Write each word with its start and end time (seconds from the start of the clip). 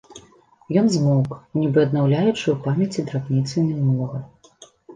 Ён 0.81 0.87
змоўк, 0.95 1.29
нібы 1.59 1.79
аднаўляючы 1.87 2.45
ў 2.55 2.57
памяці 2.65 3.07
драбніцы 3.13 3.57
мінулага. 3.69 4.27